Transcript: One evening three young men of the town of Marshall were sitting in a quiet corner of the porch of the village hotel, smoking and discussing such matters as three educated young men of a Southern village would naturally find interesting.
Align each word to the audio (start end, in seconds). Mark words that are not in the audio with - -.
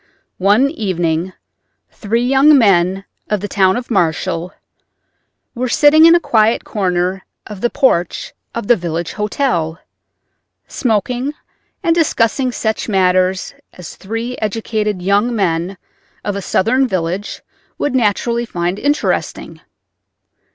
One 0.39 0.71
evening 0.71 1.33
three 1.91 2.23
young 2.25 2.57
men 2.57 3.05
of 3.29 3.39
the 3.39 3.47
town 3.47 3.77
of 3.77 3.91
Marshall 3.91 4.51
were 5.53 5.69
sitting 5.69 6.05
in 6.07 6.15
a 6.15 6.19
quiet 6.19 6.63
corner 6.63 7.23
of 7.45 7.61
the 7.61 7.69
porch 7.69 8.33
of 8.55 8.65
the 8.65 8.75
village 8.75 9.13
hotel, 9.13 9.77
smoking 10.67 11.33
and 11.83 11.93
discussing 11.93 12.51
such 12.51 12.89
matters 12.89 13.53
as 13.73 13.95
three 13.95 14.35
educated 14.39 15.03
young 15.03 15.35
men 15.35 15.77
of 16.25 16.35
a 16.35 16.41
Southern 16.41 16.87
village 16.87 17.43
would 17.77 17.93
naturally 17.93 18.43
find 18.47 18.79
interesting. 18.79 19.61